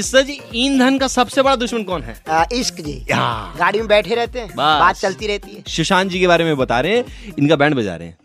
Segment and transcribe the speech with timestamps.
[0.00, 2.14] किस्सा जी ईंधन का सबसे बड़ा दुश्मन कौन है?
[2.28, 6.26] आ, इश्क जी। गाड़ी में बैठे रहते हैं बात चलती रहती है। सुशांत जी के
[6.26, 8.16] बारे में बता रहे हैं इनका बैंड बजा रहे हैं।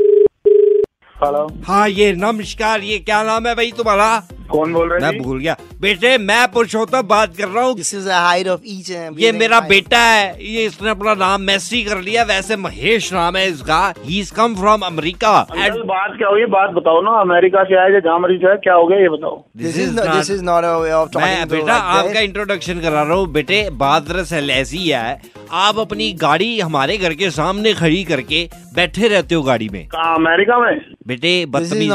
[1.15, 4.07] हेलो हाँ ये नमस्कार ये क्या नाम है भाई तुम्हारा?
[4.49, 8.09] कौन बोल रहे मैं भूल गया। बेटे मैं पुरुषोत्तम बात कर रहा हूँ। This is
[8.09, 12.55] height of each ये मेरा बेटा है। ये इसने अपना नाम मैसी कर लिया। वैसे
[12.57, 16.45] महेश नाम है इसका। He is come from America uncle बात क्या हुई?
[16.47, 19.43] बात बताओ ना अमेरिका से आए जहाँ मरीज़ है क्या हो गया ये बताओ?
[19.57, 24.07] This is this is not of मैं बेटा आपका इंट्रोडक्शन करा रहा हूँ। बेटे बात
[24.07, 25.21] दरअसल ऐसी है।
[25.53, 30.59] आप अपनी गाड़ी हमारे घर के सामने खड़ी करके बैठे रहते हो गाड़ी में। अमेरिका
[30.59, 30.79] में?
[31.07, 31.87] बेटे बदतमीजी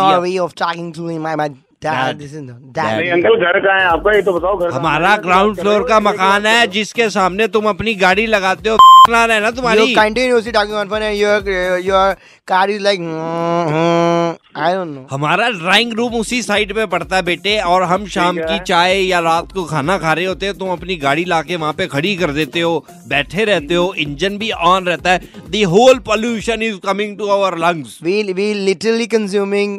[1.82, 2.18] वे टॉकिंग.
[2.18, 3.84] डैड इज़ नहीं डैड अंकल घर कहाँ है?
[3.86, 7.94] आपका ये तो बताओ घर हमारा ग्राउंड फ्लोर का मकान है जिसके सामने तुम अपनी
[8.02, 8.76] गाड़ी लगाते हो
[9.10, 9.94] नाम है ना तुम्हारी?
[9.94, 11.38] Talking on phone and your
[11.84, 12.16] your
[12.48, 15.06] car is like I don't know.
[15.10, 19.20] हमारा ड्राइंग रूम उसी साइड में पड़ता है बेटे और हम शाम की चाय या
[19.20, 22.30] रात को खाना खा रहे होते हैं तुम अपनी गाड़ी लाके वहाँ पे खड़ी कर
[22.32, 27.16] देते हो बैठे रहते हो इंजन भी ऑन रहता है the whole pollution is coming
[27.18, 29.78] to our lungs We we literally consuming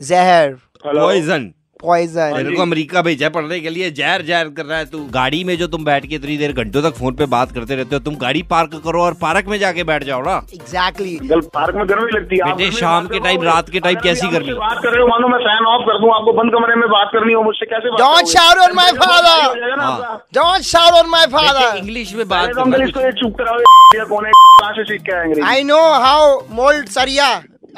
[0.00, 0.48] zahar
[0.84, 2.32] poison poison.
[2.36, 5.56] तेरे को अमेरिका भेजा पढ़ने के लिए जहर जहर कर रहा है तू गाड़ी में
[5.58, 8.14] जो तुम बैठ के इतनी देर घंटों तक फ़ोन पे बात करते रहते हो तुम
[8.22, 11.44] गाड़ी पार्क करो और पार्क में जाके बैठ जाओ ना एग्जैक्टली Exactly.
[11.54, 14.52] पार्क में गर्मी लगती है बेटे, शाम के टाइम, रात के टाइम कैसी गर्मी?
[14.54, 17.10] बात कर रहे हो मानो मैं फ़ैन ऑफ़ कर दूँ आपको बंद कमरे में बात
[17.12, 18.34] करनी हो मुझसे कैसे बात Don't करोगे?
[18.34, 19.36] shout on my father.
[19.44, 21.68] हो जाएगा ना हाँ। आपका। Don't shout on my father.
[21.76, 23.58] English में बात तो अंकल करना इसको ये चुप कराओ
[23.94, 26.20] ये कौन है कहाँ से सीख के आए अंग्रेज़ी I know how
[26.60, 26.92] mold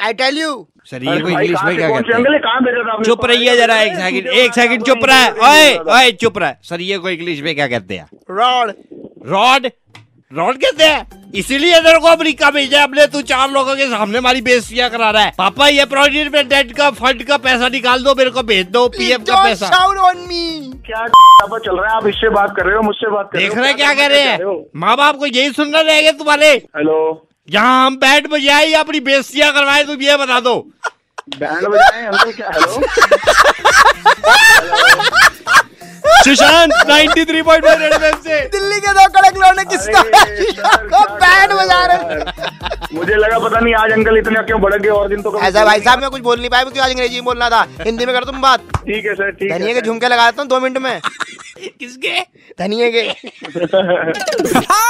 [0.00, 0.08] saria.
[0.08, 0.66] I tell you.
[0.90, 2.32] शरीर अरे को भाई, इंग्लिश में क्या कहते हैं?
[2.32, 3.04] ये कहाँ भेजा था आपने?
[3.04, 6.58] चुप रहिए जरा एक सेकंड एक सेकंड चुप रहा। है ओए ओए चुप रहा। है
[6.62, 8.06] सर ये को इंग्लिश में क्या कहते हैं?
[8.06, 8.72] Rod.
[9.26, 9.70] रॉड
[10.32, 11.32] रॉड कहते हैं?
[11.34, 15.22] इसीलिए तेरे को अमेरिका भेजा अपने तू चार लोगों के सामने हमारी बेइज्जतियाँ करा रहा
[15.22, 18.66] है। पापा ये प्रोजेक्ट में डेट का फंड का पैसा निकाल दो मेरे को भेज
[18.66, 19.70] दो पीएफ का पैसा.
[20.86, 21.06] क्या
[21.58, 21.96] चल रहा है?
[21.96, 24.06] आप इससे बात कर रहे हो मुझसे बात कर रहे देख रहे हैं क्या कह
[24.06, 24.66] रहे हैं?
[24.76, 29.52] माँ बाप को यही सुनना रहेगा तुम्हारे। हेलो यहाँ हम बैठ बजाए या अपनी बेइज्जतियाँ
[29.52, 30.54] करवाए तुम ये बता दो।
[31.38, 32.80] बैंड बजाए अंकल क्या हेलो?
[36.24, 40.02] सुशांत 93.5 रेड एफएम से। दिल्ली के दो कड़क लौंडे किसका
[40.92, 42.18] को बैंड बजा रहे
[42.96, 45.80] मुझे लगा पता नहीं आज अंकल इतने क्यों भड़क गए और दिन तो ऐसा भाई
[45.80, 47.62] साहब मैं कुछ बोल नहीं पाया क्योंकि आज अंग्रेज़ी में बोलना था?
[47.82, 50.42] हिंदी में कर तुम बात। ठीक है सर ठीक धनिया है के झुमके लगा देता
[50.42, 51.00] हूँ दो मिनट में।
[51.80, 52.20] किसके?
[52.60, 53.00] धनिया के।
[54.56, 54.89] हाँ,